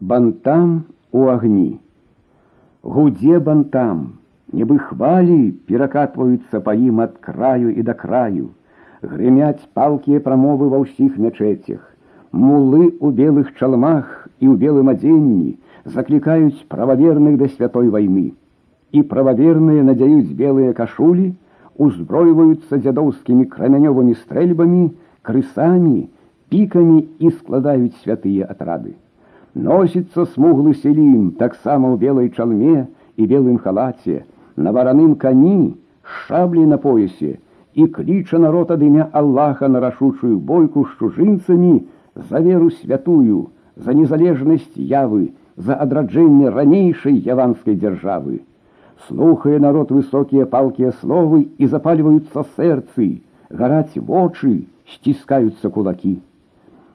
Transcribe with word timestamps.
Бантам 0.00 0.84
у 1.12 1.26
агні. 1.28 1.78
Гудзе 2.82 3.38
бантам, 3.38 4.20
нібы 4.56 4.78
хвалі 4.80 5.52
перакатваюцца 5.68 6.60
па 6.64 6.72
ім 6.72 7.02
ад 7.04 7.18
краю 7.26 7.72
і 7.74 7.84
да 7.88 7.94
краю, 7.94 8.46
грымяць 9.02 9.68
палкія 9.76 10.20
прамовы 10.24 10.70
ва 10.72 10.80
ўсіх 10.84 11.18
мячэцях, 11.20 11.82
мулы 12.32 12.80
ў 12.96 13.12
белых 13.20 13.52
чалмах 13.58 14.28
і 14.40 14.48
ў 14.48 14.54
белым 14.64 14.88
адзенні 14.94 15.58
заклікаюць 15.84 16.64
прававерных 16.72 17.36
да 17.42 17.50
святой 17.52 17.92
вайны. 17.92 18.32
І 18.96 19.02
прававерныя 19.12 19.84
надзяюць 19.86 20.32
белыя 20.40 20.72
кашулі, 20.72 21.34
узброіваюцца 21.76 22.80
дзядоўскімі 22.80 23.46
крамянёвымі 23.52 24.16
стрэльбамі, 24.24 24.88
крысамі, 25.22 26.08
пікамі 26.48 26.98
і 27.18 27.30
складаюць 27.36 27.96
святыя 28.02 28.48
атрады. 29.54 29.54
Носіцца 29.54 30.26
смуглы 30.30 30.74
селім 30.78 31.34
таксама 31.38 31.90
ў 31.90 31.98
белай 31.98 32.30
чалме 32.30 32.86
і 33.16 33.26
белым 33.26 33.58
халаце, 33.58 34.22
на 34.56 34.70
вараным 34.70 35.16
кані, 35.18 35.74
шаблі 36.02 36.66
на 36.66 36.78
поясе 36.78 37.38
і 37.74 37.86
кліча 37.86 38.38
народ 38.38 38.70
ад 38.70 38.82
імя 38.82 39.08
Аллаха 39.12 39.68
на 39.68 39.80
рашучую 39.80 40.38
бойку 40.38 40.86
з 40.86 40.98
чужынцамі 40.98 41.82
за 42.14 42.38
веру 42.38 42.70
святую, 42.70 43.50
за 43.76 43.92
незалежнасць 43.94 44.76
явы, 44.76 45.34
за 45.56 45.74
адраджэнне 45.74 46.50
ранейшай 46.50 47.18
яванскай 47.18 47.74
дзяржавы. 47.74 48.40
Слухае 49.08 49.58
народ 49.58 49.90
высокія 49.90 50.46
палкія 50.46 50.92
словы 51.00 51.48
і 51.58 51.66
запальваюцца 51.66 52.46
сэрцы, 52.54 53.22
гараць 53.50 53.98
вочы, 53.98 54.66
сціскаюцца 54.86 55.70
кулакі. 55.70 56.20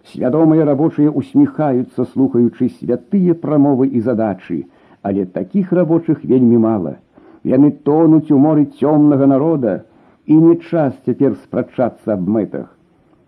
Свядомыя 0.09 0.64
рабочыя 0.64 1.10
усміхаюцца, 1.12 2.06
слухаючы 2.12 2.70
святыя 2.80 3.34
прамовы 3.36 3.86
і 3.92 4.00
задачы, 4.00 4.64
але 5.02 5.26
такіх 5.26 5.73
рабочых 5.76 6.24
вельмі 6.24 6.59
мала. 6.65 6.96
Яны 7.45 7.70
тонуць 7.84 8.32
у 8.32 8.38
моры 8.38 8.66
цёмнага 8.80 9.26
народа, 9.26 9.84
і 10.26 10.37
не 10.37 10.56
час 10.56 10.95
цяпер 11.04 11.37
спрачацца 11.45 12.15
аб 12.15 12.28
мэтах. 12.28 12.68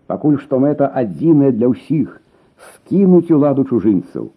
Пакуль 0.07 0.37
што 0.41 0.59
мэта 0.59 0.89
адзіная 1.01 1.51
для 1.51 1.69
ўсіх 1.73 2.19
скінуць 2.73 3.31
уладу 3.31 3.65
чужынцаў. 3.69 4.31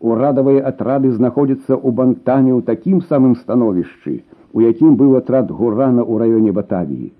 Урадавыя 0.00 0.62
атрады 0.70 1.10
знаходзяцца 1.14 1.74
ў 1.74 1.88
бантане 2.00 2.52
ў 2.54 2.62
такім 2.66 3.02
самым 3.02 3.34
становішчы, 3.38 4.22
у 4.52 4.62
якім 4.62 4.96
быў 5.00 5.18
атрад 5.18 5.50
гурана 5.50 6.02
ў 6.02 6.22
раёне 6.22 6.54
Батавіі. 6.54 7.12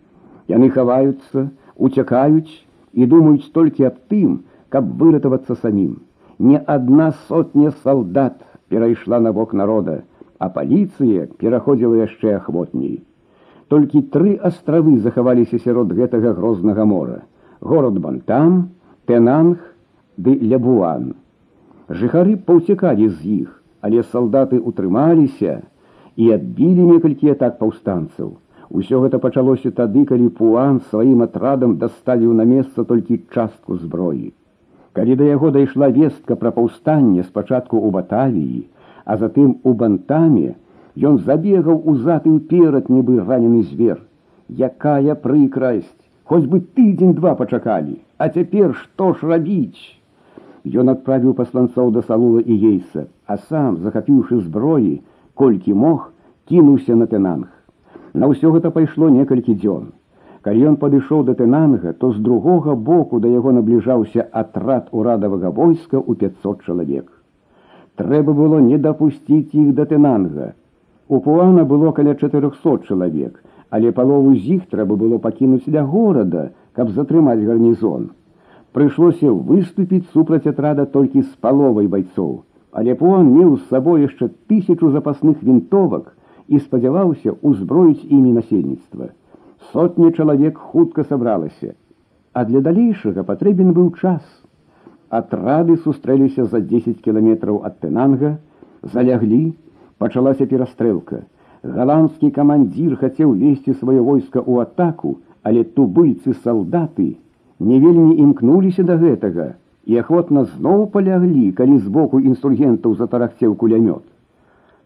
Яны 0.48 0.70
хаваюцца, 0.70 1.50
уцякаюць 1.76 2.67
і 2.97 3.05
думаюць 3.09 3.51
толькі 3.53 3.89
аб 3.89 3.97
тым, 4.09 4.43
каб 4.69 4.89
выратавацца 5.01 5.55
самім. 5.61 6.01
Не 6.39 6.57
адна 6.57 7.13
сотня 7.27 7.71
салдат 7.83 8.41
перайшла 8.69 9.19
на 9.19 9.33
бок 9.33 9.53
народа, 9.53 10.03
а 10.39 10.49
паліцыя 10.49 11.27
пераходзіла 11.39 12.05
яшчэ 12.05 12.37
ахвотней. 12.37 13.01
Толькі 13.73 14.05
тры 14.13 14.35
астравы 14.49 14.99
захаваліся 14.99 15.59
сярод 15.65 15.93
гэтага 15.97 16.33
грознага 16.37 16.85
мора: 16.85 17.23
город 17.61 17.99
Бантам, 17.99 18.69
Тенанг 19.05 19.59
ды 20.17 20.35
Лябуан. 20.37 21.13
Жыхары 21.89 22.35
паўцякалі 22.37 23.09
з 23.09 23.19
іх, 23.43 23.49
але 23.81 24.03
салдаты 24.03 24.59
утрымаліся 24.59 25.61
і 26.15 26.31
адбілі 26.35 26.85
некалькі 26.91 27.33
атак 27.33 27.57
паўстанцаў. 27.59 28.37
Усё 28.69 28.99
гэта 29.03 29.19
пачалося 29.23 29.71
тады, 29.71 30.05
калі 30.09 30.29
Пуан 30.37 30.79
сваім 30.89 31.21
атрадам 31.25 31.77
даставіў 31.81 32.33
на 32.33 32.45
месца 32.51 32.83
толькі 32.91 33.21
частку 33.33 33.77
зброі. 33.77 34.33
Калі 34.97 35.15
да 35.19 35.27
яго 35.29 35.51
дайшла 35.53 35.89
вестка 35.93 36.35
пра 36.35 36.51
паўстанне 36.55 37.23
спачатку 37.27 37.77
ў 37.77 37.93
батавіі, 37.93 38.61
а 39.05 39.17
затым 39.21 39.55
у 39.63 39.73
бантаме, 39.73 40.55
ён 41.09 41.19
забегаў 41.27 41.81
узад 41.93 42.27
і 42.29 42.35
ўперад 42.37 42.89
нібы 42.89 43.19
ранены 43.21 43.63
звер. 43.69 44.01
Якая 44.49 45.15
прыкрасць, 45.23 45.97
хоць 46.23 46.45
бы 46.49 46.61
тыдзень 46.61 47.17
два 47.17 47.33
пачакалі, 47.39 47.97
а 48.17 48.29
цяпер 48.29 48.73
што 48.81 49.13
ж 49.13 49.33
рабіць? 49.33 49.81
Ён 50.63 50.93
адправіў 50.93 51.33
пасланцоў 51.37 51.91
да 51.91 52.01
салула 52.09 52.41
і 52.41 52.55
ейса, 52.73 53.09
а 53.25 53.37
сам, 53.49 53.81
захапіўшы 53.85 54.39
зброі, 54.45 55.01
колькі 55.33 55.73
мог, 55.73 56.13
кінуўся 56.49 56.95
на 56.95 57.09
тэнанг. 57.11 57.49
На 58.17 58.29
ўсё 58.29 58.53
гэта 58.53 58.69
пайшло 58.71 59.09
некалькі 59.09 59.55
дзён. 59.57 59.91
Калі 60.45 60.65
ён 60.69 60.75
падышоў 60.79 61.23
да 61.27 61.33
тэнанга, 61.39 61.93
то 61.99 62.11
з 62.11 62.19
другога 62.19 62.75
боку 62.75 63.19
да 63.23 63.29
яго 63.31 63.51
набліжаўся 63.57 64.25
атрад 64.41 64.89
урадавага 64.91 65.49
войска 65.49 65.97
ў 65.97 66.15
500 66.23 66.65
чалавек. 66.67 67.05
Трэба 67.95 68.33
было 68.33 68.59
не 68.59 68.77
дапусціць 68.77 69.53
іх 69.53 69.73
да 69.77 69.85
тэнанга. 69.85 70.53
У 71.07 71.19
Пуана 71.19 71.63
было 71.63 71.91
каля 71.91 72.15
400 72.15 72.87
чалавек, 72.89 73.39
але 73.69 73.91
палову 73.91 74.35
з 74.35 74.57
іх 74.57 74.65
трэба 74.73 74.95
было 74.95 75.17
пакінуць 75.17 75.65
для 75.65 75.83
горада, 75.83 76.51
каб 76.73 76.89
затрымаць 76.89 77.39
гарнізон. 77.39 78.09
Прыйшлося 78.73 79.31
выступіць 79.31 80.09
супраць 80.13 80.47
атрада 80.49 80.85
толькі 80.85 81.21
з 81.21 81.31
паловай 81.39 81.87
байцоў, 81.87 82.43
але 82.71 82.95
Пуан 82.99 83.31
меў 83.31 83.55
з 83.57 83.69
сабой 83.69 84.03
яшчэ 84.09 84.29
тысячу 84.51 84.91
запасных 84.91 85.41
вінтовак 85.43 86.11
і 86.47 86.59
спадзяваўся 86.59 87.35
ўзброіць 87.41 88.07
імі 88.09 88.39
насельніцтва 88.39 89.11
сотні 89.71 90.11
чалавек 90.11 90.57
хутка 90.57 91.03
сабралася, 91.03 91.73
а 92.33 92.45
для 92.45 92.61
далейшага 92.61 93.23
патрэбен 93.23 93.73
быў 93.73 93.93
час. 94.01 94.21
Атрады 95.09 95.77
сустрэліся 95.77 96.45
за 96.45 96.59
10 96.59 97.01
кіламетраў 97.05 97.61
ад 97.65 97.79
Тэнанга, 97.81 98.37
заляглі, 98.93 99.53
пачалася 99.97 100.45
перастрэлка. 100.45 101.23
Галандскі 101.63 102.29
камандзір 102.37 102.95
хацеў 103.01 103.33
весці 103.41 103.77
сваё 103.81 104.03
войска 104.03 104.41
ў 104.41 104.67
атаку, 104.67 105.17
але 105.43 105.63
тубыльцы 105.63 106.33
салдаты 106.43 107.15
не 107.59 107.79
вельмі 107.79 108.17
імкнуліся 108.25 108.83
да 108.83 108.97
гэтага 108.97 109.53
і 109.85 109.99
ахвотна 109.99 110.43
зноў 110.55 110.87
паляглі, 110.91 111.51
калі 111.51 111.77
збоку 111.77 112.19
інсургентаў 112.19 112.95
затарахцеў 112.99 113.55
кулямёт. 113.55 114.03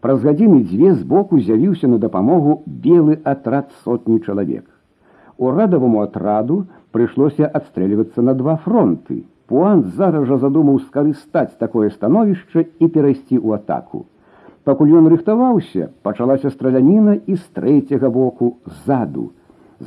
Праз 0.03 0.25
гадзіны 0.27 0.65
дзве 0.67 0.93
збоку 0.99 1.39
з'явіўся 1.39 1.89
на 1.91 1.97
дапамогу 2.03 2.55
белы 2.85 3.21
атрад 3.33 3.69
сотні 3.85 4.17
чалавек. 4.27 4.65
Урадаваму 5.39 6.01
атраду 6.03 6.57
прыйшлося 6.97 7.47
адстрэльвацца 7.47 8.25
на 8.27 8.35
два 8.41 8.57
фронты. 8.65 9.21
Пуан 9.47 9.85
зараз 10.01 10.27
жа 10.27 10.41
задумаў 10.43 10.81
скарыстаць 10.89 11.55
такое 11.63 11.93
становішча 11.95 12.65
і 12.67 12.91
перайсці 12.97 13.39
ў 13.39 13.63
атаку. 13.63 14.03
Пакуль 14.67 14.99
ён 14.99 15.07
рыхтаваўся, 15.15 15.91
пачалася 16.03 16.51
страляніна 16.51 17.17
і 17.23 17.39
з 17.39 17.47
трэцяга 17.55 18.11
боку 18.11 18.57
ззаду. 18.67 19.31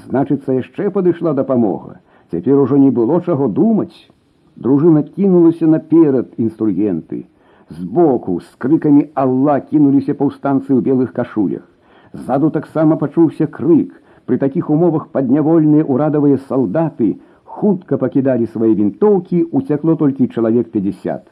Значыцца, 0.08 0.56
яшчэ 0.64 0.96
падышла 0.96 1.36
дапамога. 1.36 2.00
Цяпер 2.32 2.64
ужо 2.64 2.80
не 2.80 2.90
было 2.90 3.20
чаго 3.20 3.52
думаць. 3.52 4.08
Дружына 4.56 5.04
кінулася 5.04 5.68
наперад 5.68 6.32
інстругенты 6.40 7.26
збоку 7.71 8.41
з 8.41 8.51
крыкамі 8.59 9.09
Алла 9.15 9.61
кінуліся 9.61 10.15
паўстанцы 10.19 10.71
ў 10.75 10.81
белых 10.85 11.13
кашулях. 11.17 11.65
Ззаду 12.13 12.51
таксама 12.51 12.97
пачуўся 13.01 13.47
крык. 13.47 13.97
Пры 14.27 14.39
такіх 14.39 14.71
умовах 14.71 15.09
паднявольныя 15.15 15.87
ўрадавыя 15.87 16.39
салдаты 16.47 17.19
хутка 17.45 17.99
пакідалі 17.99 18.47
свае 18.47 18.75
вінтоўкі, 18.79 19.45
уцякло 19.51 19.97
толькі 20.03 20.29
чалавек 20.29 20.71
50. 20.75 21.31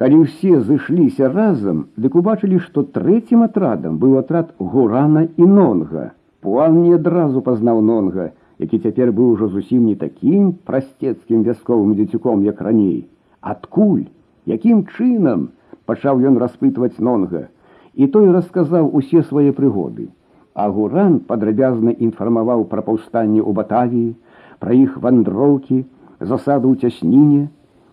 Калі 0.00 0.16
ўсе 0.24 0.60
зышліся 0.64 1.28
разам, 1.28 1.82
дык 2.00 2.16
убачылі, 2.16 2.60
што 2.66 2.84
трэцім 2.96 3.44
атрадам 3.44 3.98
быў 4.00 4.16
атрад 4.20 4.54
гурана 4.56 5.26
і 5.36 5.48
нонга. 5.56 6.04
Пуан 6.40 6.80
не 6.82 6.94
адразу 6.96 7.44
пазнаў 7.44 7.82
нонга, 7.84 8.30
які 8.64 8.80
цяпер 8.80 9.12
быў 9.12 9.36
ужо 9.36 9.48
зусім 9.52 9.84
не 9.90 9.96
такім 10.00 10.54
прасцецкім 10.70 11.44
вясковым 11.44 11.92
дзецюком, 12.00 12.48
як 12.48 12.64
раней. 12.64 13.04
Адкуль? 13.40 14.08
Якім 14.45 14.85
чынам 14.95 15.49
пачаў 15.89 16.21
ён 16.29 16.37
распытваць 16.41 16.99
нонга 16.99 17.47
і 17.95 18.07
той 18.13 18.31
расказаў 18.35 18.89
усе 18.99 19.23
свае 19.23 19.51
прыгоды. 19.57 20.09
А 20.53 20.69
гуран 20.69 21.19
падрабязна 21.29 21.91
інфармаваў 21.91 22.65
пра 22.71 22.81
паўстанне 22.87 23.41
ў 23.41 23.51
батавіі 23.59 24.15
пра 24.59 24.75
іх 24.75 24.97
вандроўкі 25.03 25.83
засаду 26.19 26.71
ў 26.71 26.75
цясніне. 26.81 27.47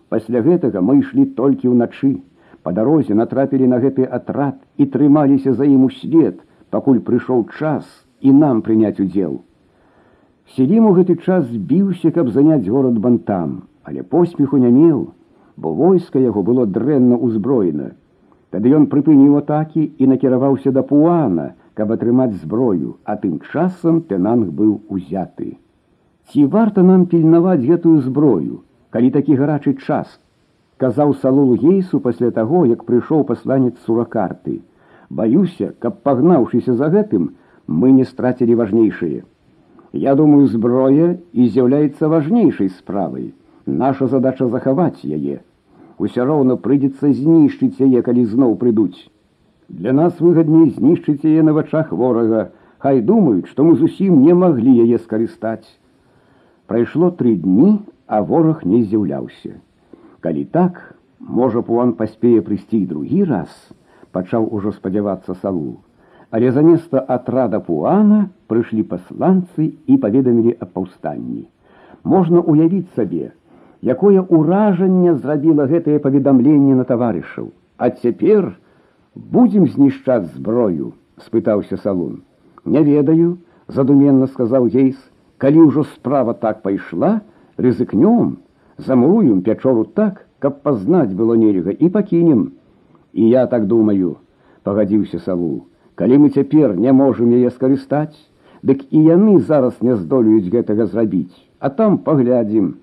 Пасля 0.09 0.43
гэтага 0.45 0.81
мы 0.81 0.99
ішлі 1.01 1.25
толькі 1.39 1.73
ўначы 1.73 2.21
по 2.63 2.71
дарозе 2.71 3.17
натрапілі 3.19 3.67
на 3.67 3.81
гэты 3.83 4.07
атрад 4.19 4.55
і 4.77 4.87
трымаліся 4.93 5.53
за 5.57 5.67
ім 5.67 5.89
у 5.89 5.91
свет 5.91 6.39
пакуль 6.71 7.03
прыйшоў 7.07 7.49
час 7.59 7.83
і 8.21 8.31
нам 8.31 8.61
прыняць 8.61 8.99
удзел. 9.03 9.41
Селім 10.55 10.87
у 10.87 10.95
гэты 10.95 11.19
час 11.19 11.49
збіўся 11.51 12.11
каб 12.15 12.31
заняць 12.31 12.67
горад 12.67 12.99
бантам 12.99 13.63
але 13.83 14.03
поспеху 14.03 14.57
не 14.57 14.71
меў 14.71 15.11
бо 15.57 15.73
войска 15.73 16.19
яго 16.19 16.43
было 16.43 16.65
дрэнна 16.65 17.17
ўзброена. 17.17 17.91
Тады 18.53 18.73
ён 18.77 18.87
прыпыніў 18.89 19.37
атакі 19.41 19.83
і 19.97 20.07
накіраваўся 20.09 20.71
да 20.71 20.83
пуана, 20.85 21.53
каб 21.73 21.91
атрымаць 21.91 22.37
зброю, 22.41 22.97
а 23.03 23.15
тым 23.17 23.39
часам 23.51 24.01
тэнанг 24.09 24.51
быў 24.53 24.79
узяты. 24.89 25.57
Ці 26.29 26.45
варта 26.45 26.83
нам 26.83 27.05
пільнаваць 27.09 27.65
гэтую 27.65 27.99
зброю, 28.05 28.61
калі 28.93 29.09
такі 29.15 29.35
гарачы 29.41 29.73
час, 29.87 30.07
сказаў 30.77 31.15
салулу 31.23 31.57
гейсу 31.57 31.99
пасля 31.99 32.29
таго, 32.31 32.65
як 32.69 32.85
прыйшоў 32.85 33.23
пасланец 33.29 33.73
суракарты. 33.85 34.61
Баюся, 35.09 35.73
каб 35.79 36.01
пагнаўшыся 36.03 36.73
за 36.73 36.89
гэтым, 36.93 37.31
мы 37.67 37.91
не 37.91 38.05
страцілі 38.05 38.55
важнейшае. 38.55 39.23
Я 39.93 40.15
думаю, 40.15 40.47
зброя 40.47 41.15
і 41.33 41.47
з'яўляецца 41.47 42.09
важнейшай 42.09 42.69
справай. 42.69 43.31
Наша 43.66 44.06
задача 44.06 44.48
захаваць 44.48 45.04
яе. 45.04 45.40
Усё 45.98 46.24
роўна 46.24 46.56
прыйдзецца 46.56 47.12
знішчыць 47.12 47.80
яе, 47.80 48.02
калі 48.02 48.24
зноў 48.24 48.56
прыйдуць. 48.56 49.10
Для 49.68 49.92
нас 49.92 50.20
выгадней 50.20 50.70
знішчыць 50.70 51.24
яе 51.24 51.42
на 51.42 51.52
вачах 51.52 51.92
ворага, 51.92 52.48
Хай 52.78 53.00
думаюць, 53.02 53.50
што 53.50 53.64
мы 53.66 53.74
зусім 53.78 54.22
не 54.22 54.34
маглі 54.40 54.70
яе 54.70 54.98
скарыстаць. 55.02 55.66
Прайшло 56.70 57.10
тры 57.10 57.34
дні, 57.34 57.80
а 58.06 58.22
вораг 58.22 58.62
не 58.62 58.84
з'яўляўся. 58.84 59.58
Калі 60.22 60.44
так, 60.54 60.78
можа 61.18 61.62
пуан 61.66 61.96
паспее 61.98 62.38
прыйсці 62.46 62.84
другі 62.86 63.24
раз, 63.30 63.50
пачаў 64.14 64.46
ужо 64.54 64.70
спадзявацца 64.76 65.34
салу. 65.42 65.82
Але 66.30 66.52
заместа 66.54 67.02
атрада 67.02 67.58
пуана 67.58 68.28
прыйшлі 68.46 68.86
пасланцы 68.86 69.72
і 69.74 69.98
паведамілі 69.98 70.54
аб 70.60 70.70
паўстанні. 70.78 71.48
Можна 72.04 72.44
уявіць 72.46 72.94
сабе, 72.94 73.32
якое 73.82 74.22
ўражанне 74.22 75.14
зрабіла 75.14 75.66
гэтае 75.66 75.98
паведамленне 75.98 76.74
на 76.74 76.84
таварышаў. 76.84 77.50
А 77.78 77.90
цяпер 77.90 78.56
будзем 79.14 79.66
знішчаць 79.66 80.34
зброю, 80.34 80.92
спытаўся 81.22 81.76
салун. 81.76 82.22
Не 82.64 82.82
ведаю, 82.82 83.38
задуменна 83.68 84.26
сказаў 84.26 84.68
ейс, 84.68 84.96
калі 85.38 85.70
ўжо 85.70 85.84
справа 85.94 86.34
так 86.34 86.62
пайшла, 86.62 87.20
рызыкнём, 87.56 88.38
замуруем 88.78 89.42
пячору 89.42 89.84
так, 89.84 90.26
каб 90.38 90.62
пазнаць 90.62 91.14
было 91.14 91.34
нельга 91.34 91.70
і 91.70 91.88
пакінем. 91.88 92.52
І 93.12 93.28
я 93.28 93.46
так 93.46 93.66
думаю, 93.66 94.16
пагадзіўся 94.62 95.18
салу. 95.18 95.66
Калі 95.94 96.18
мы 96.22 96.30
цяпер 96.30 96.76
не 96.76 96.92
можам 96.92 97.30
яе 97.34 97.50
скарыстаць, 97.50 98.14
дык 98.62 98.84
і 98.90 99.02
яны 99.02 99.38
зараз 99.40 99.78
не 99.82 99.96
здолеюць 99.96 100.50
гэтага 100.50 100.86
зрабіць, 100.86 101.34
а 101.58 101.70
там 101.70 101.98
паглядзім. 101.98 102.76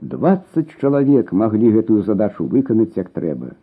Двадцать 0.00 0.74
чалавек 0.80 1.32
маглі 1.32 1.70
гэтую 1.76 2.02
задачу 2.02 2.44
выканаць 2.44 2.96
як 2.96 3.08
трэба. 3.16 3.54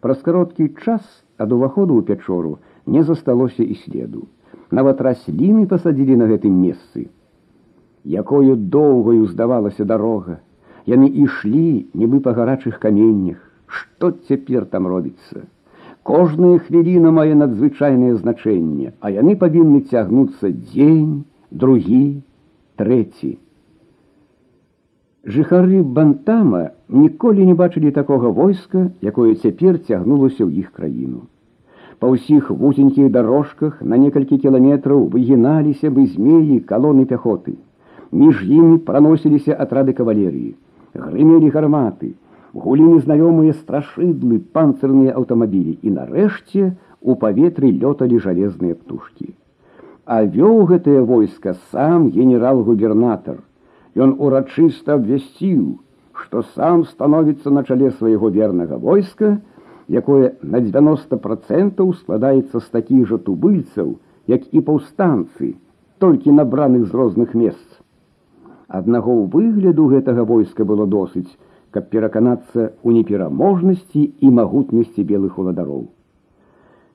Праз 0.00 0.20
кароткі 0.22 0.68
час 0.84 1.02
ад 1.36 1.52
уваходу 1.52 1.98
ў 1.98 2.06
пячору 2.06 2.58
не 2.86 3.02
засталося 3.02 3.64
і 3.64 3.74
следу. 3.86 4.28
Нават 4.70 5.00
расліны 5.02 5.66
пасадзілі 5.66 6.20
на 6.22 6.30
гэтым 6.30 6.54
месцы. 6.54 7.10
Якою 8.04 8.54
доўгаю 8.54 9.26
здавалася 9.26 9.84
дарога, 9.84 10.38
Яны 10.86 11.10
ішлі, 11.22 11.86
нібы 11.94 12.20
па 12.24 12.32
гарачых 12.32 12.78
каменнях. 12.80 13.38
Што 13.66 14.10
цяпер 14.28 14.64
там 14.66 14.86
робіцца? 14.86 15.44
Кожная 16.02 16.58
хвіліна 16.58 17.12
мае 17.12 17.36
надзвычайнае 17.36 18.16
значэнне, 18.16 18.94
а 19.00 19.10
яны 19.10 19.36
павінны 19.36 19.82
цягнуцца 19.90 20.50
дзень, 20.50 21.24
другі, 21.50 22.22
трэці. 22.80 23.36
Жыхары 25.25 25.81
бантама 25.81 26.59
ніколі 26.87 27.45
не 27.45 27.53
бачылі 27.59 27.91
такога 27.91 28.29
войска, 28.29 28.91
якое 29.01 29.33
цяпер 29.33 29.79
цягнулася 29.81 30.45
ў 30.45 30.61
іх 30.61 30.69
краіну. 30.69 31.25
Па 31.99 32.11
ўсіх 32.13 32.51
вузенькіх 32.51 33.09
дарожках 33.15 33.79
на 33.81 33.97
некалькі 33.97 34.37
кіламетраў 34.43 35.07
выгіналіся 35.15 35.89
бы 35.95 36.05
змеі 36.11 36.59
калоны 36.71 37.05
пяхоты. 37.09 37.55
Між 38.11 38.43
імі 38.45 38.77
праносіліся 38.89 39.57
атрады 39.65 39.97
кавалерыі, 39.97 40.53
грымелі 40.93 41.49
гарматы, 41.55 42.11
гулі 42.53 42.85
незнаёмыя 42.91 43.55
страшыдлы 43.57 44.39
панцырныя 44.53 45.15
аўтамабілі 45.19 45.79
і 45.81 45.95
нарэшце 45.97 46.69
у 47.01 47.17
паветры 47.25 47.73
лёталі 47.81 48.21
жалезныя 48.27 48.77
птушкі. 48.77 49.33
А 50.05 50.21
вёў 50.37 50.69
гэтае 50.69 51.01
войска 51.01 51.57
сам 51.73 52.09
генерал-губернатар. 52.13 53.41
Ён 53.95 54.15
урачыста 54.19 54.99
абвясціў, 54.99 55.79
што 56.23 56.43
сам 56.55 56.83
становіцца 56.83 57.51
на 57.51 57.63
чале 57.63 57.91
свайго 57.91 58.29
вернага 58.29 58.77
войска, 58.77 59.37
якое 59.87 60.33
на 60.41 60.59
90 60.59 61.17
процентаў 61.23 61.93
складаецца 62.01 62.59
з 62.59 62.67
такіх 62.75 63.07
жа 63.07 63.17
тубыльцаў, 63.17 63.95
як 64.27 64.47
і 64.51 64.61
паўстанцы, 64.67 65.55
толькі 65.99 66.35
набраных 66.35 66.87
з 66.87 66.91
розных 66.91 67.35
месц. 67.35 67.65
Аднаго 68.67 69.13
ў 69.13 69.23
выгляду 69.31 69.87
гэтага 69.91 70.25
войска 70.25 70.65
было 70.65 70.87
досыць, 70.87 71.29
каб 71.71 71.91
пераканацца 71.91 72.71
ў 72.83 72.89
непераможнасці 72.97 74.01
і 74.19 74.31
магутнасці 74.39 75.03
белых 75.03 75.37
уладароў. 75.39 75.85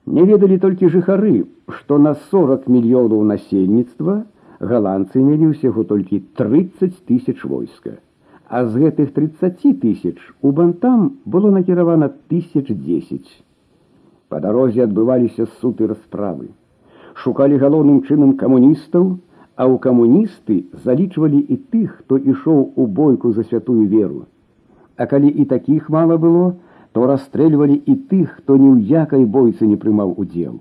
Не 0.07 0.25
ведалі 0.25 0.59
толькі 0.59 0.91
жыхары, 0.93 1.47
што 1.69 1.99
на 1.99 2.15
40 2.33 2.67
мільёнаў 2.67 3.23
насельніцтва 3.31 4.25
галандцы 4.65 5.23
мелі 5.25 5.51
ўсяго 5.53 5.85
толькі 5.89 6.21
30 6.37 7.05
тысяч 7.09 7.45
войска. 7.45 7.99
А 8.49 8.67
з 8.67 8.83
гэтых 8.83 9.13
30 9.15 9.81
тысяч 9.81 10.19
у 10.43 10.53
бантам 10.53 11.19
было 11.25 11.51
накіравана 11.51 12.11
1010. 12.29 13.25
Па 14.29 14.41
дарозе 14.41 14.85
адбываліся 14.85 15.47
суты 15.61 15.87
расправы. 15.87 16.51
Шукалі 17.15 17.59
галоўным 17.63 18.03
чынам 18.07 18.37
камуністаў, 18.39 19.19
а 19.61 19.67
ў 19.69 19.79
камуністы 19.85 20.57
залічвалі 20.85 21.41
і 21.41 21.57
тых, 21.73 22.01
хто 22.01 22.17
ішоў 22.17 22.73
у 22.77 22.87
бойку 22.87 23.33
за 23.33 23.45
святую 23.45 23.87
веру. 23.89 24.27
А 24.97 25.07
калі 25.07 25.29
і 25.29 25.45
такіх 25.45 25.89
мала 25.89 26.17
было, 26.17 26.55
то 26.93 27.07
расстрэльвалі 27.07 27.77
і 27.87 27.95
тых, 28.11 28.41
хто 28.41 28.57
ні 28.57 28.71
ў 28.73 28.79
якай 29.03 29.25
бойцы 29.25 29.67
не 29.67 29.77
прымаў 29.77 30.15
удзел. 30.17 30.61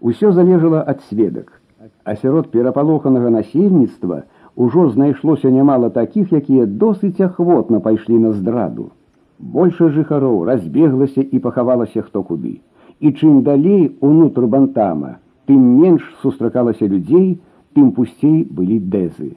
Усё 0.00 0.32
залежала 0.32 0.82
ад 0.82 1.00
сведак, 1.08 1.60
А 2.03 2.15
сярод 2.15 2.51
перапалоханага 2.51 3.29
насельніцтва 3.29 4.23
ўжо 4.55 4.89
знайшлося 4.89 5.49
нямала 5.51 5.89
такіх, 5.89 6.31
якія 6.33 6.65
досыць 6.65 7.19
ахвотна 7.21 7.79
пайшлі 7.79 8.19
на 8.19 8.31
здраду. 8.31 8.91
Больша 9.39 9.89
жыхароў 9.91 10.45
разбеглася 10.47 11.21
і 11.21 11.39
пахавалася 11.39 12.01
хто 12.01 12.23
куды. 12.23 12.61
І 12.99 13.11
чым 13.11 13.43
далей 13.43 13.97
унутр 13.99 14.47
бантама, 14.47 15.17
тым 15.45 15.59
менш 15.81 16.05
сустракалася 16.21 16.87
людзей, 16.87 17.41
тым 17.75 17.91
пусцей 17.91 18.45
былі 18.47 18.79
дэзы. 18.79 19.35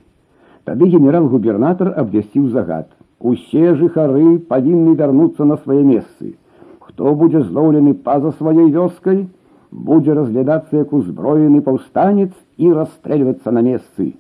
Тады 0.65 0.87
генерал-губернатар 0.87 1.91
абвясціў 1.97 2.49
загад. 2.55 2.87
Усе 3.19 3.75
жыхары 3.75 4.39
павінны 4.39 4.95
вярнуцца 4.95 5.45
на 5.45 5.57
свае 5.57 5.83
месцы. 5.83 6.37
Хто 6.79 7.15
будзе 7.15 7.43
злоўлены 7.43 7.95
па-за 7.95 8.31
сваёй 8.39 8.71
вёскай, 8.71 9.27
будзе 9.71 10.15
разглядацца 10.15 10.77
як 10.77 10.93
узброены 10.93 11.61
паўстанец 11.61 12.33
і 12.57 12.73
расстрэльвацца 12.73 13.53
на 13.53 13.63
месцы. 13.63 14.15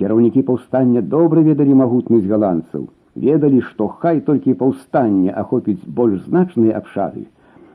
Кіраўнікі 0.00 0.42
паўстання 0.42 1.02
добра 1.02 1.42
ведалі 1.46 1.74
магутнасць 1.80 2.26
галандцаў, 2.26 2.88
ведалі, 3.14 3.60
што 3.60 3.88
хай 3.88 4.20
толькі 4.20 4.58
паўстанне 4.62 5.30
ахопіць 5.30 5.84
больш 5.86 6.24
значныя 6.26 6.78
абшары. 6.80 7.26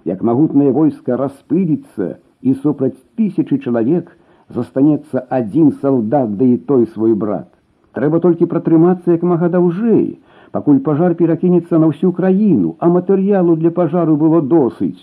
Як 0.06 0.24
магутнае 0.24 0.72
войска 0.72 1.16
распыліцца 1.20 2.18
і 2.42 2.54
супраць 2.64 2.98
тысячы 3.16 3.60
чалавек 3.60 4.10
застанецца 4.50 5.24
адзін 5.30 5.72
салдат, 5.82 6.36
да 6.38 6.46
і 6.46 6.58
той 6.58 6.88
свой 6.96 7.14
брат. 7.14 7.48
Трэба 7.94 8.20
толькі 8.20 8.50
пратрымацца 8.50 9.14
як 9.14 9.24
мага 9.24 9.50
даўжэй, 9.54 10.20
пакуль 10.52 10.82
пажар 10.86 11.16
перакінецца 11.16 11.78
на 11.78 11.90
ўсю 11.94 12.12
краіну, 12.20 12.76
а 12.80 12.90
матэрыялу 12.90 13.56
для 13.56 13.72
пажару 13.72 14.18
было 14.18 14.42
досыць. 14.42 14.98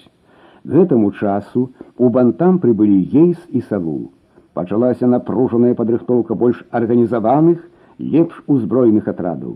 Гэтаму 0.66 1.12
часу 1.14 1.68
у 1.96 2.08
бантам 2.10 2.56
прыбылі 2.58 2.96
ейс 3.22 3.38
і 3.54 3.60
саву. 3.68 4.10
Пачалася 4.58 5.06
напружаная 5.06 5.76
падрыхтоўка 5.78 6.34
больш 6.34 6.64
арганізаваных, 6.78 7.60
лепш 7.98 8.40
узброеных 8.54 9.06
атрадаў. 9.12 9.52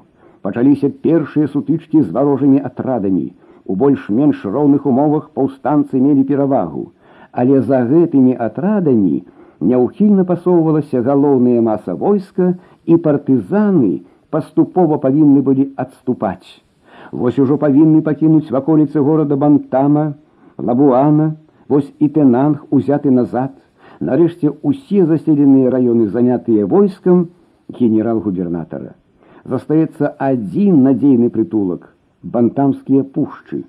Пачаліся 0.46 0.90
першыя 1.06 1.50
сутычкі 1.50 2.04
з 2.04 2.14
варожымі 2.14 2.62
атрадамі. 2.70 3.26
У 3.66 3.74
больш-менш 3.82 4.44
роўных 4.44 4.86
умовах 4.86 5.26
паўстанцы 5.34 5.98
мелі 5.98 6.22
перавагу, 6.30 6.86
але 7.32 7.60
за 7.66 7.82
гэтымі 7.90 8.38
атрадамі 8.46 9.26
няўхільна 9.60 10.24
пасоўвалася 10.30 11.02
галоўная 11.02 11.60
маса 11.60 11.98
войска 11.98 12.54
і 12.86 13.02
партызаны, 13.02 13.92
паступова 14.30 15.02
павінны 15.02 15.42
былі 15.42 15.70
адступаць. 15.74 16.62
Вось 17.10 17.38
ужо 17.42 17.58
павінны 17.58 18.00
пакінуць 18.06 18.50
ваколіцы 18.54 19.02
горада 19.02 19.36
бантама, 19.36 20.14
лабуана, 20.59 21.35
вось 21.67 21.91
і 22.00 22.09
тэнанг 22.09 22.65
узяты 22.71 23.12
назад. 23.12 23.51
Нарэшце 24.00 24.51
усе 24.62 25.05
заселеныя 25.05 25.71
раёны 25.71 26.07
занятыя 26.07 26.65
войскам 26.67 27.29
генерал-губернатара. 27.69 28.95
Застаецца 29.45 30.15
адзін 30.19 30.83
надзейны 30.83 31.29
прытулак 31.29 31.93
бантамскія 32.24 33.03
пушчы, 33.03 33.63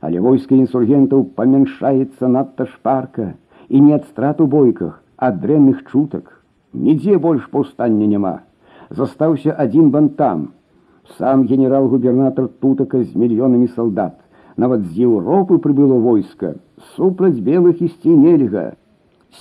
але 0.00 0.20
войска 0.20 0.54
інсургентаў 0.54 1.24
памяншаецца 1.34 2.28
надта 2.28 2.66
шпарка 2.66 3.34
і 3.68 3.80
не 3.80 3.94
ад 3.98 4.06
страт 4.12 4.40
у 4.40 4.46
бойках, 4.46 5.02
ад 5.16 5.40
дрэнных 5.42 5.84
чутак. 5.90 6.42
Нідзе 6.72 7.18
больш 7.18 7.48
паўстання 7.50 8.06
няма 8.06 8.34
застаўся 8.96 9.54
адзін 9.58 9.90
бантам. 9.90 10.52
Сам 11.18 11.46
генерал-губернатор 11.46 12.48
тутака 12.60 13.02
з 13.02 13.14
мільёнамі 13.16 13.68
салдат. 13.74 14.14
Нават 14.56 14.84
з 14.84 15.08
Еўропы 15.08 15.58
прыбыло 15.58 15.96
войска, 15.96 16.54
супраць 16.96 17.40
белых 17.40 17.80
ісці 17.80 18.12
нельга. 18.12 18.72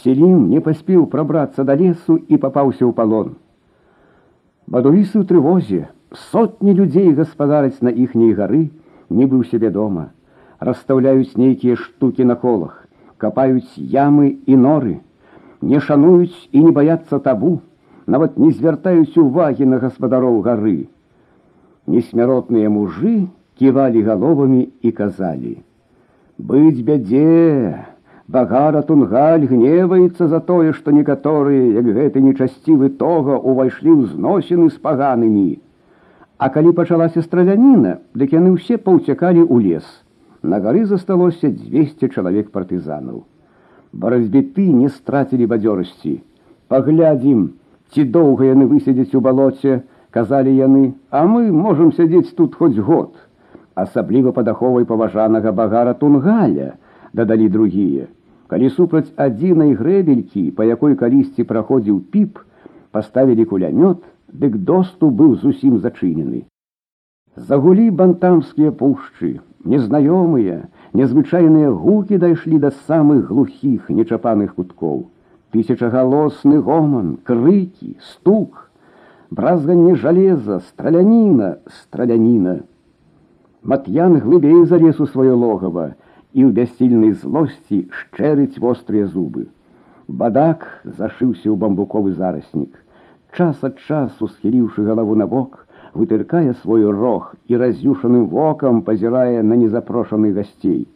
Селім 0.03 0.47
не 0.49 0.61
паспеў 0.63 1.05
прабрацца 1.11 1.65
да 1.67 1.75
лесу 1.75 2.15
і 2.15 2.37
папаўся 2.37 2.87
ў 2.87 2.95
палон. 2.95 3.35
Бадуісы 4.71 5.19
ў 5.19 5.27
трывозе, 5.27 5.81
сотні 6.31 6.73
людзей 6.77 7.11
гаспадараць 7.11 7.83
на 7.83 7.91
іхняй 7.91 8.31
гары, 8.37 8.69
нібы 9.11 9.35
ў 9.39 9.51
сябе 9.51 9.71
дома, 9.75 10.11
расстаўляюць 10.63 11.35
нейкія 11.35 11.75
штукі 11.75 12.23
на 12.23 12.39
колах, 12.39 12.87
капаюць 13.19 13.75
ямы 13.75 14.39
і 14.47 14.55
норы, 14.55 15.01
не 15.59 15.83
шануюць 15.83 16.47
і 16.55 16.63
не 16.63 16.71
баяцца 16.71 17.19
табу, 17.19 17.59
нават 18.07 18.39
не 18.39 18.51
звяртаюць 18.55 19.19
увагі 19.19 19.67
на 19.75 19.83
гаспадароў 19.83 20.39
гары. 20.47 20.87
Несмяротныя 21.87 22.69
мужы 22.69 23.27
ківалі 23.59 24.01
галовамі 24.03 24.69
і 24.81 24.91
казалі: « 24.91 26.37
Быць 26.37 26.81
бядзе, 26.81 27.85
Багара 28.31 28.81
Тунгаль 28.81 29.43
гневаецца 29.43 30.27
за 30.31 30.39
тое, 30.39 30.71
што 30.73 30.91
некаторыя, 30.95 31.63
як 31.77 31.87
гэты 31.95 32.21
нечасцівы 32.23 32.87
тога 33.01 33.35
увайшлі 33.35 33.91
ў 33.91 34.07
зносіны 34.13 34.69
з 34.71 34.79
паганымі. 34.79 35.59
А 36.39 36.47
калі 36.49 36.71
пачалася 36.77 37.21
страляніна, 37.25 37.97
дык 38.15 38.31
яны 38.37 38.55
ўсе 38.55 38.77
паўцякалі 38.79 39.43
ў 39.43 39.57
лес. 39.67 39.89
На 40.41 40.61
гары 40.63 40.85
засталося 40.87 41.51
200 41.51 42.07
чалавек 42.15 42.55
партызанаў. 42.55 43.25
Баразьбіты 43.91 44.71
не 44.79 44.87
страцілі 44.87 45.51
бадзёрасці. 45.51 46.13
Паглядзім, 46.71 47.43
ці 47.91 48.07
доўга 48.15 48.47
яны 48.47 48.69
высядзяць 48.71 49.11
у 49.11 49.19
балоце, 49.19 49.83
казалі 50.15 50.55
яны, 50.55 50.95
а 51.11 51.27
мы 51.27 51.51
можам 51.51 51.91
сядзець 51.91 52.31
тут 52.39 52.55
хоць 52.55 52.79
год. 52.79 53.11
Асабліва 53.75 54.31
падаховай 54.31 54.85
паважанага 54.85 55.51
багара 55.51 55.93
Тунгаля, 55.93 56.73
дадалі 57.13 57.49
другія. 57.49 58.07
Калі 58.51 58.69
супраць 58.69 59.13
адзінай 59.15 59.73
грэбелькі, 59.79 60.51
па 60.51 60.67
якой 60.67 60.95
калісьці 60.99 61.47
праходзіў 61.47 62.01
піп, 62.11 62.39
паставілі 62.91 63.45
кулямёт, 63.47 64.03
дык 64.31 64.57
доступ 64.57 65.13
быў 65.21 65.35
зусім 65.39 65.79
зачынены. 65.79 66.43
Загулі 67.35 67.87
бантамскія 67.95 68.71
пушчы, 68.75 69.39
незнаёмыя, 69.63 70.67
незвычайныя 70.93 71.71
гукі 71.71 72.19
дайшлі 72.19 72.59
да 72.59 72.71
самых 72.87 73.31
глухіх 73.31 73.87
нечапаных 73.89 74.55
куткоў. 74.55 75.07
Тысячагалосны 75.55 76.59
гоман, 76.59 77.17
крыкі, 77.23 77.95
стук, 78.11 78.71
бразганне 79.31 79.95
жалеза, 79.95 80.59
страляніна, 80.67 81.57
страляніна. 81.83 82.59
Мат'ян 83.65 84.19
глыбей 84.19 84.65
залез 84.65 84.99
у 84.99 85.05
сваё 85.05 85.35
логава, 85.37 85.93
і 86.33 86.45
ў 86.45 86.49
бяссільнай 86.55 87.11
злосці 87.13 87.87
шчэрыць 87.93 88.57
вострыя 88.57 89.07
зубы. 89.07 89.47
Бадак 90.07 90.65
зашыўся 90.83 91.47
ў 91.51 91.55
бамбуковы 91.61 92.13
зараснік. 92.17 92.73
Час 93.37 93.61
ад 93.63 93.77
часу, 93.87 94.27
схіліўшы 94.27 94.83
галаву 94.87 95.15
на 95.15 95.27
бок, 95.27 95.67
вытыркае 95.93 96.55
свой 96.63 96.89
рог 96.89 97.35
і 97.47 97.59
разюшаным 97.61 98.27
вокам 98.33 98.81
пазірае 98.87 99.43
на 99.43 99.55
незапрошаных 99.59 100.33
гасцей. 100.35 100.87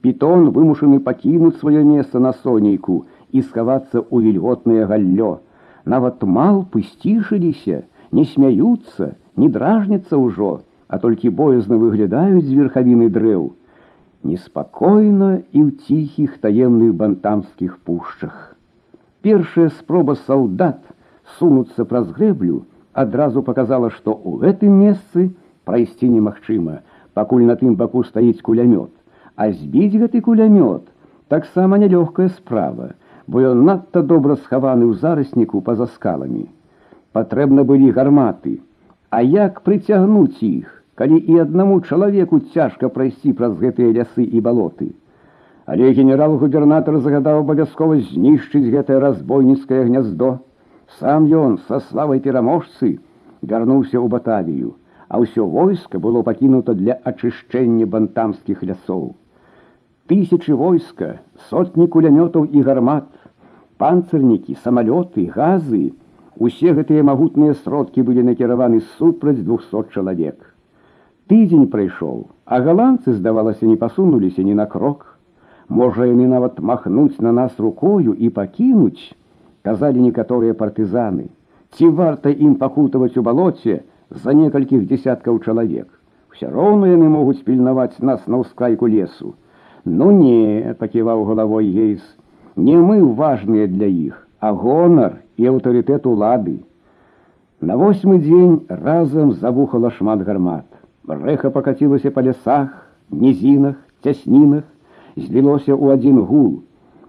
Пітон 0.00 0.50
вымушаны 0.56 1.00
пакінуць 1.06 1.58
сваё 1.60 1.84
месца 1.84 2.20
на 2.20 2.32
сонейку 2.32 3.04
і 3.32 3.42
схавацца 3.42 4.00
ў 4.00 4.16
вільготнае 4.26 4.86
галлё. 4.90 5.38
Нават 5.84 6.22
малпы 6.22 6.82
сцішыліся, 6.82 7.82
не 8.12 8.24
смяюцца, 8.24 9.14
не 9.36 9.48
дражняцца 9.48 10.18
ўжо, 10.18 10.60
а 10.88 10.98
толькі 10.98 11.30
боязна 11.30 11.78
выглядаюць 11.80 12.46
з 12.46 12.54
верхавіны 12.58 13.08
дрэў 13.08 13.50
неспакойна 14.22 15.40
і 15.52 15.60
ў 15.64 15.68
ціхіх 15.86 16.38
таемных 16.44 16.92
бантамскіх 16.94 17.78
пушчах. 17.84 18.56
Першая 19.24 19.68
спроба 19.80 20.16
салдат 20.26 20.80
сунуцца 21.38 21.84
праз 21.84 22.10
грэблю 22.12 22.64
адразу 22.92 23.42
показала, 23.42 23.90
што 23.90 24.12
ў 24.12 24.44
гэтым 24.44 24.76
месцы 24.76 25.30
прайсці 25.64 26.08
немагчыма, 26.08 26.80
пакуль 27.14 27.44
на 27.48 27.56
тым 27.56 27.76
баку 27.80 28.04
стаіць 28.04 28.42
кулямёт, 28.44 28.90
а 29.36 29.52
збіць 29.52 29.96
гэты 29.96 30.20
кулямёт 30.20 30.88
таксама 31.28 31.78
нялёгкая 31.78 32.28
справа, 32.36 32.92
бо 33.26 33.40
ён 33.40 33.64
надта 33.64 34.02
добра 34.02 34.36
схаваны 34.36 34.90
ў 34.90 34.98
зарасніку 35.00 35.62
па-за 35.62 35.86
скаламі. 35.86 36.48
Патрэбна 37.12 37.64
былі 37.64 37.90
гарматы, 37.94 38.58
А 39.15 39.21
як 39.23 39.61
прыцягнуць 39.63 40.43
іх, 40.43 40.71
калі 40.99 41.17
і 41.33 41.37
аднаму 41.43 41.75
чалавеку 41.87 42.39
цяжка 42.53 42.89
прайсці 42.95 43.31
праз 43.39 43.53
гэтыя 43.61 43.93
лясы 43.97 44.25
і 44.27 44.41
балоты. 44.47 44.87
Але 45.71 45.91
генерал-губернатор 45.99 46.97
загадаў 47.05 47.39
абавязкова 47.45 47.95
знішчыць 48.09 48.67
гэтае 48.75 48.99
разбойніцкае 49.05 49.85
гняздо. 49.87 50.33
Сам 50.99 51.31
ён 51.31 51.55
са 51.69 51.79
славай 51.87 52.19
пераможцы 52.27 52.91
вярнуўся 53.39 53.95
ў 54.03 54.07
батавію, 54.11 54.75
а 55.07 55.23
ўсё 55.23 55.47
войска 55.47 55.95
было 56.07 56.19
пакінута 56.19 56.75
для 56.75 56.99
ачышчэння 57.07 57.87
бантамскіх 57.87 58.67
лясоў. 58.67 59.15
Тысячы 60.11 60.59
войска, 60.59 61.21
сотні 61.47 61.87
кулямётаў 61.87 62.51
і 62.51 62.67
гармат, 62.67 63.07
панцырнікі, 63.79 64.59
самалёты, 64.59 65.31
газы, 65.31 65.95
усе 66.36 66.72
гэтыя 66.76 67.02
магутныя 67.04 67.54
сродкі 67.64 68.02
былі 68.08 68.24
накіраваны 68.28 68.80
супраць 68.96 69.42
200 69.44 69.92
чалавек. 69.94 70.36
Тыдзень 71.30 71.68
прайшоў, 71.70 72.26
а 72.44 72.60
галандцы, 72.60 73.12
здавалася, 73.14 73.66
не 73.66 73.76
пасунуліся 73.76 74.42
ні 74.42 74.54
на 74.54 74.66
крок. 74.66 75.06
Можа, 75.68 76.08
яны 76.10 76.26
нават 76.26 76.58
махнуць 76.58 77.20
на 77.22 77.30
нас 77.32 77.54
рукою 77.58 78.14
і 78.18 78.30
пакінуць, 78.34 79.14
казалі 79.62 80.02
некаторыя 80.02 80.54
партызаны. 80.54 81.28
Ці 81.76 81.92
варта 81.94 82.30
ім 82.34 82.56
пакутаваць 82.58 83.16
у 83.16 83.22
балоце 83.22 83.82
за 84.10 84.34
некалькіх 84.34 84.88
десяткаў 84.90 85.38
чалавек. 85.46 85.86
Все 86.34 86.50
роўна 86.50 86.90
яны 86.90 87.06
могуць 87.12 87.44
пільнаваць 87.46 88.02
нас 88.02 88.26
на 88.26 88.42
ўскрайку 88.42 88.90
лесу. 88.90 89.36
Ну 89.84 90.10
не, 90.10 90.74
паківаў 90.78 91.24
галавой 91.30 91.70
гейс, 91.70 92.02
не 92.56 92.76
мы 92.76 93.04
важныя 93.04 93.68
для 93.68 93.86
іх, 93.86 94.23
а 94.44 94.52
гонар 94.52 95.20
і 95.36 95.46
аўтарытэт 95.52 96.06
улады. 96.06 96.60
На 97.60 97.76
восьмы 97.76 98.18
дзень 98.18 98.64
разам 98.68 99.32
забухала 99.32 99.90
шмат 99.90 100.24
гармат. 100.24 100.66
Рэха 101.06 101.50
покатилася 101.50 102.10
по 102.10 102.20
лесах, 102.20 102.70
низинах, 103.10 103.76
цяснінах, 104.02 104.64
злілося 105.16 105.76
ў 105.76 105.92
адзін 105.92 106.20
гул. 106.24 106.62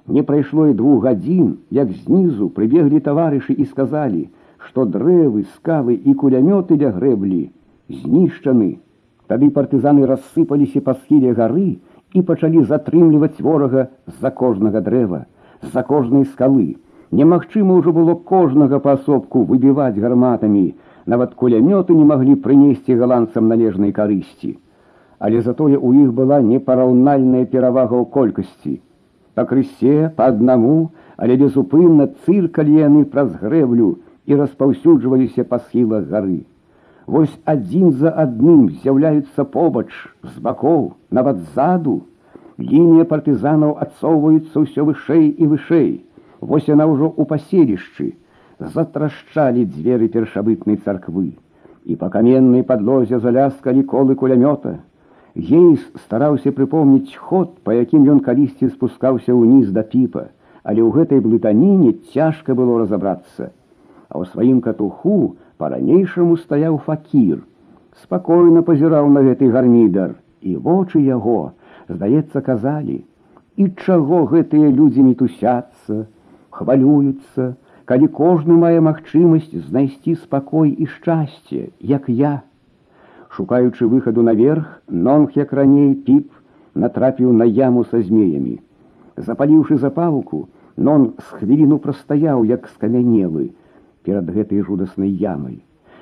Не 0.07 0.23
прайшло 0.23 0.67
і 0.67 0.73
двух 0.73 1.03
гадзін, 1.05 1.57
як 1.69 1.91
знізу 2.03 2.49
прыбеглі 2.49 2.99
таварышы 2.99 3.53
і 3.53 3.65
сказалі, 3.65 4.27
што 4.57 4.85
дрэвы, 4.85 5.45
скалы 5.55 5.95
і 5.95 6.13
кулямёты 6.13 6.75
для 6.75 6.91
грэблі 6.91 7.51
знішчаны. 7.91 8.79
Тады 9.27 9.49
партызаны 9.55 10.05
рассыпаліся 10.09 10.81
па 10.83 10.95
схіле 10.99 11.33
гары 11.33 11.79
і 12.13 12.21
пачалі 12.27 12.63
затрымліваць 12.67 13.39
ворага 13.39 13.87
з-за 14.07 14.31
кожнага 14.31 14.81
дрэва, 14.81 15.25
з-за 15.61 15.83
кожнай 15.87 16.25
скалы. 16.25 16.75
Немагчыма 17.11 17.75
ўжо 17.79 17.91
было 17.91 18.15
кожнага 18.15 18.79
паасобку 18.83 19.43
выбіваць 19.47 19.99
гарматамі, 19.99 20.67
нават 21.05 21.33
кулямёты 21.35 21.95
не 21.95 22.05
маглі 22.11 22.35
прынесці 22.45 22.95
галандцам 23.01 23.49
належнай 23.51 23.91
карысці. 23.91 24.51
Але 25.19 25.41
затое 25.41 25.77
у 25.77 25.91
іх 25.93 26.13
была 26.19 26.39
непараўнальная 26.41 27.43
перавага 27.45 27.99
ў 27.99 28.05
колькасці. 28.15 28.79
Пакрысе 29.35 30.11
па 30.15 30.29
аднаму, 30.31 30.91
але 31.17 31.35
безупынна 31.41 32.07
цыркалі 32.23 32.79
яны 32.79 33.03
праз 33.11 33.35
грэблю 33.41 33.89
і 34.25 34.39
распаўсюджваліся 34.39 35.43
па 35.51 35.59
схілах 35.59 36.07
гары. 36.07 36.39
Вось 37.07 37.33
адзін 37.43 37.91
за 37.99 38.13
адным 38.23 38.69
з'яўляюцца 38.69 39.43
побач 39.43 39.89
з 40.23 40.39
бакоў, 40.39 40.93
нават 41.11 41.43
ззаду. 41.43 41.97
Лінія 42.61 43.03
партызанаў 43.11 43.75
адсоўваюцца 43.83 44.63
ўсё 44.63 44.87
вышэй 44.87 45.27
і 45.27 45.51
вышэй. 45.53 45.91
Вось 46.40 46.68
яна 46.68 46.84
ўжо 46.84 47.08
ў 47.16 47.24
паселішчы, 47.24 48.12
затрашчалі 48.60 49.64
дзверы 49.64 50.08
першабытнай 50.12 50.76
царквы, 50.84 51.32
і 51.84 51.96
па 51.96 52.08
каменнай 52.12 52.64
падлозе 52.66 53.20
заляскалі 53.20 53.84
колы 53.88 54.16
кулямёта. 54.20 54.80
Гейс 55.36 55.80
стараўся 56.04 56.52
прыпомніць 56.52 57.16
ход, 57.16 57.56
па 57.64 57.76
якім 57.76 58.08
ён 58.12 58.20
калісьці 58.24 58.68
спускаўся 58.72 59.36
ўніз 59.36 59.72
да 59.72 59.84
піпа, 59.84 60.28
але 60.64 60.80
ў 60.80 60.90
гэтай 60.92 61.20
блытаніне 61.20 61.92
цяжка 62.12 62.56
было 62.56 62.80
разабрацца. 62.84 63.52
А 64.08 64.14
ў 64.20 64.24
сваім 64.32 64.60
катуху 64.64 65.36
па-ранейшаму 65.60 66.36
стаяў 66.40 66.80
факір, 66.84 67.44
спакойна 68.02 68.64
пазіраў 68.64 69.08
на 69.12 69.24
гэты 69.28 69.52
гармідар, 69.52 70.16
і 70.40 70.56
вочы 70.56 71.00
яго, 71.04 71.52
здаецца, 71.88 72.40
казалі: 72.40 73.04
«І 73.62 73.72
чаго 73.84 74.24
гэтыя 74.32 74.68
людзі 74.68 75.04
мітусяцца, 75.04 76.06
хвалююцца, 76.55 77.55
калі 77.85 78.07
кожны 78.07 78.55
мае 78.59 78.79
магчымасць 78.79 79.51
знайсці 79.67 80.15
спакой 80.15 80.71
і 80.71 80.85
шчасце, 80.85 81.69
як 81.79 82.09
я. 82.09 82.41
Шукаючы 83.29 83.87
выхаду 83.87 84.23
наверх, 84.23 84.81
нонг, 84.87 85.31
як 85.35 85.53
раней 85.53 85.95
піп, 85.95 86.31
натрапіў 86.75 87.31
на 87.33 87.47
яму 87.47 87.83
са 87.85 88.01
змеямі. 88.01 88.59
Запаліўшы 89.17 89.77
запалку, 89.77 90.47
нон 90.77 91.13
з 91.19 91.39
хвіліну 91.39 91.79
прастаяў, 91.79 92.45
як 92.45 92.67
скамянелы 92.67 93.51
перад 94.03 94.29
гэтай 94.33 94.63
жудаснай 94.65 95.11
ямай. 95.11 95.61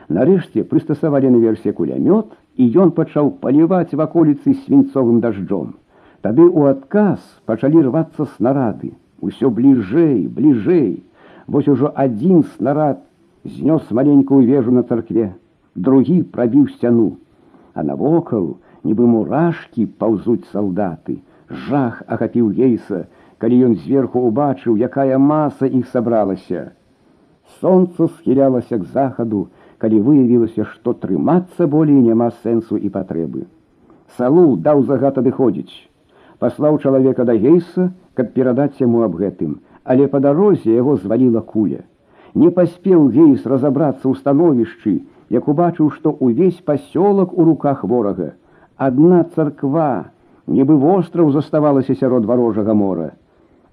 Нарэшце 0.09 0.63
прыстасавалі 0.65 1.29
наверсе 1.29 1.73
кулямёт, 1.73 2.33
і 2.57 2.65
ён 2.83 2.91
пачаў 2.97 3.29
паліваць 3.43 3.93
ваколіцы 3.93 4.55
свінцовым 4.65 5.19
дажджом. 5.21 5.75
Тады 6.21 6.43
ў 6.43 6.75
адказ 6.75 7.19
пачалі 7.45 7.85
рвацца 7.87 8.25
снарады. 8.35 8.91
Усё 9.23 9.49
бліжэй, 9.49 10.27
бліжэй. 10.27 11.03
Вось 11.47 11.67
ужо 11.67 11.91
адзін 11.95 12.43
снарад 12.55 13.01
знёс 13.43 13.89
маленькую 13.91 14.45
вежу 14.45 14.71
на 14.71 14.83
царкве, 14.83 15.33
другі 15.75 16.23
прабіў 16.35 16.67
сцяну, 16.75 17.17
а 17.73 17.83
навокал, 17.83 18.57
нібы 18.83 19.07
мурашкі 19.07 19.85
паўзуць 19.99 20.47
салдаты. 20.53 21.19
Жах 21.49 22.03
ахапіў 22.05 22.51
гейса, 22.53 23.07
калі 23.41 23.61
ён 23.69 23.75
зверху 23.81 24.21
убачыў, 24.29 24.77
якая 24.77 25.17
маса 25.17 25.65
іх 25.65 25.87
сабралася. 25.89 26.71
Сонца 27.59 28.07
схілялася 28.07 28.77
к 28.77 28.85
захаду, 28.93 29.47
калі 29.79 30.01
выявілася, 30.05 30.67
што 30.73 30.93
трымацца 30.93 31.67
болей 31.67 31.97
няма 32.05 32.29
сэнсу 32.43 32.77
і 32.77 32.91
патрэбы. 32.93 33.47
Салу 34.17 34.55
даў 34.55 34.83
загад 34.85 35.17
адыходзіць. 35.17 35.89
Паслаў 36.43 36.79
чалавека 36.79 37.25
да 37.27 37.35
гейса, 37.35 37.91
каб 38.15 38.31
перадаць 38.35 38.79
яму 38.79 39.03
аб 39.03 39.15
гэтым, 39.19 39.59
але 39.83 40.07
па 40.07 40.19
дарозе 40.23 40.71
яго 40.75 40.95
зваліла 40.95 41.41
куля. 41.41 41.83
Не 42.35 42.49
паспеў 42.55 43.09
гейс 43.11 43.45
разабрацца 43.45 44.05
ў 44.07 44.15
становішчы, 44.19 44.93
як 45.29 45.47
убачыў, 45.47 45.89
што 45.95 46.15
ўвесь 46.19 46.61
пасёлак 46.65 47.33
у 47.33 47.43
руках 47.43 47.83
ворага. 47.83 48.33
Адна 48.77 49.25
царква, 49.35 50.11
нібы 50.47 50.77
востраў 50.77 51.31
заставалася 51.31 51.95
сярод 51.95 52.25
варожага 52.25 52.73
мора. 52.73 53.11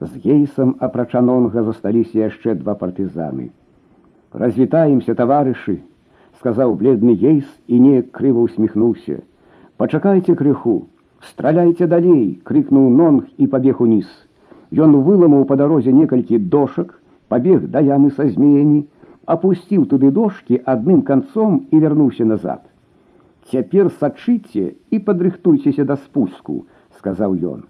З 0.01 0.11
гейсам 0.25 0.75
апрача 0.81 1.23
нонга 1.23 1.63
засталіся 1.63 2.19
яшчэ 2.27 2.57
два 2.61 2.75
партызаны. 2.75 3.51
Развітаемся, 4.33 5.15
таварышы, 5.15 5.79
сказаў 6.41 6.75
бледны 6.77 7.15
гейс 7.17 7.47
і 7.67 7.81
неяк 7.81 8.11
крыва 8.13 8.45
усміхнуўся. 8.45 9.23
Пачакайце 9.77 10.35
крыху, 10.35 10.89
страляйце 11.21 11.87
далей, 11.87 12.41
крыкнуў 12.45 12.91
нонг 12.91 13.27
і 13.37 13.47
пабег 13.47 13.81
уніз. 13.81 14.07
Ён 14.73 14.97
выламаў 15.07 15.45
па 15.51 15.57
дарозе 15.57 15.93
некалькі 15.93 16.39
дошак, 16.39 16.99
пабег 17.29 17.67
да 17.71 17.81
ямы 17.81 18.11
са 18.11 18.29
змеямі, 18.29 18.87
опусціў 19.27 19.87
туды 19.91 20.11
дошки 20.11 20.63
адным 20.65 21.03
канцом 21.03 21.67
і 21.71 21.83
вярнуўся 21.83 22.25
назад. 22.25 22.63
Цяпер 23.51 23.91
сачыце 24.01 24.75
і 24.91 24.99
падрыхтуйцеся 24.99 25.85
да 25.85 25.97
спуску, 25.97 26.67
сказаў 26.99 27.35
ён. 27.55 27.65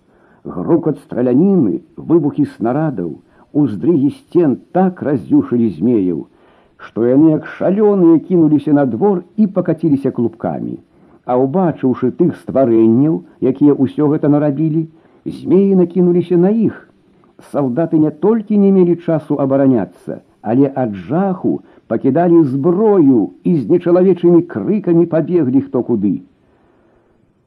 Грукат 0.45 0.99
страляніны, 1.05 1.83
выбухі 1.97 2.47
снарадаў, 2.57 3.21
уздрыгі 3.53 4.11
сцен 4.15 4.57
так 4.73 5.03
раздзюшылі 5.03 5.69
змеяў, 5.77 6.27
што 6.77 7.07
яны 7.09 7.33
як 7.35 7.49
шалёныя 7.59 8.21
кінуліся 8.29 8.73
на 8.73 8.85
двор 8.87 9.25
і 9.37 9.47
пакаціліся 9.47 10.13
клубкамі. 10.17 10.79
А 11.26 11.38
ўбачыўшы 11.38 12.12
тых 12.18 12.34
стварэнняў, 12.42 13.22
якія 13.42 13.74
ўсё 13.78 14.10
гэта 14.14 14.30
нарабілі, 14.30 14.88
змеі 15.26 15.78
накінуліся 15.78 16.38
на 16.38 16.50
іх. 16.50 16.88
Салдаты 17.52 18.00
не 18.02 18.12
толькі 18.12 18.58
не 18.58 18.72
мелі 18.72 18.96
часу 19.06 19.38
абараняцца, 19.38 20.22
але 20.42 20.72
ад 20.74 20.96
жаху 20.96 21.62
пакідалі 21.88 22.44
зброю 22.50 23.30
і 23.44 23.56
з 23.60 23.70
нечалавечымі 23.70 24.42
крыкамі 24.50 25.06
пабеглі 25.06 25.62
хто 25.62 25.84
куды. 25.84 26.22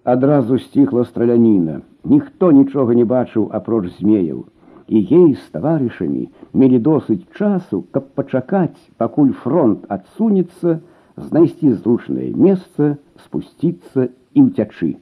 Адразу 0.04 0.58
сціхла 0.58 1.04
страляніна, 1.04 1.80
ніхто 2.04 2.52
нічога 2.52 2.94
не 2.94 3.04
бачыў 3.04 3.48
апроч 3.58 3.88
змеяў, 3.98 4.44
і 4.88 5.00
ей 5.00 5.34
з 5.34 5.44
таварышамі 5.50 6.28
мелі 6.52 6.78
досыць 6.78 7.24
часу, 7.38 7.84
каб 7.90 8.10
пачакаць, 8.14 8.76
пакуль 9.00 9.32
фронт 9.32 9.86
адсунецца, 9.88 10.80
знайсці 11.16 11.72
зручнае 11.72 12.30
месца, 12.34 12.96
спусціцца 13.24 14.08
і 14.34 14.44
ўцячы. 14.46 14.94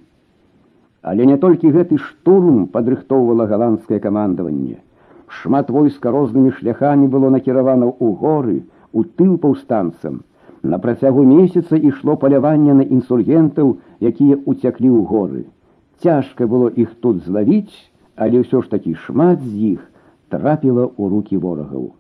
Але 1.03 1.27
не 1.27 1.37
толькі 1.44 1.72
гэты 1.77 1.98
штурм 1.98 2.66
падрыхтоўвала 2.75 3.46
галандскае 3.53 4.01
камандаванне. 4.01 4.79
Шмат 5.27 5.70
войска 5.70 6.12
рознымі 6.14 6.53
шляхамі 6.59 7.09
было 7.09 7.31
накіравана 7.33 7.88
ў 7.88 8.09
горы 8.25 8.59
у 8.92 9.05
тыл 9.05 9.38
паўстанцам. 9.38 10.20
На 10.62 10.79
працягу 10.79 11.25
месяца 11.27 11.75
ішло 11.77 12.16
паляванне 12.16 12.75
на 12.83 12.85
інсургентаў 12.87 13.79
якія 13.98 14.38
уцяклі 14.46 14.92
ў 14.92 15.01
горы. 15.14 15.42
Цяжка 16.03 16.46
было 16.46 16.68
іх 16.68 16.94
тут 17.01 17.25
злавіць 17.25 17.92
але 18.16 18.44
ўсё 18.44 18.62
ж 18.62 18.70
такі 18.70 18.94
шмат 18.94 19.40
з 19.42 19.77
іх 19.77 19.81
трапіла 20.29 20.85
ў 20.85 21.03
руки 21.12 21.37
ворагаў 21.37 21.92